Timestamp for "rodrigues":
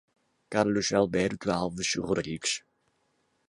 1.97-2.63